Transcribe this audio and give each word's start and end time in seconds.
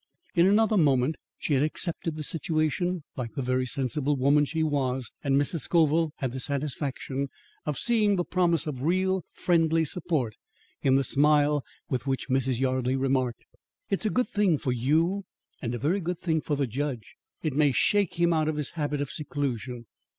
In 0.33 0.47
another 0.47 0.77
moment, 0.77 1.17
she 1.37 1.53
had 1.53 1.61
accepted 1.61 2.17
the 2.17 2.23
situation, 2.23 3.03
like 3.15 3.35
the 3.35 3.43
very 3.43 3.67
sensible 3.67 4.15
woman 4.15 4.45
she 4.45 4.63
was, 4.63 5.11
and 5.23 5.39
Mrs. 5.39 5.59
Scoville 5.59 6.11
had 6.15 6.31
the 6.31 6.39
satisfaction 6.39 7.29
of 7.67 7.77
seeing 7.77 8.15
the 8.15 8.23
promise 8.25 8.65
of 8.65 8.81
real 8.81 9.23
friendly 9.31 9.85
support 9.85 10.37
in 10.81 10.95
the 10.95 11.03
smile 11.03 11.63
with 11.87 12.07
which 12.07 12.29
Mrs. 12.29 12.59
Yardley 12.59 12.95
remarked: 12.95 13.45
"It's 13.91 14.07
a 14.07 14.09
good 14.09 14.27
thing 14.27 14.57
for 14.57 14.71
you 14.71 15.25
and 15.61 15.75
a 15.75 15.77
very 15.77 15.99
good 15.99 16.17
thing 16.17 16.41
for 16.41 16.55
the 16.55 16.65
judge. 16.65 17.13
It 17.43 17.53
may 17.53 17.71
shake 17.71 18.15
him 18.15 18.33
out 18.33 18.47
of 18.47 18.55
his 18.57 18.71
habit 18.71 19.01
of 19.01 19.11
seclusion. 19.11 19.85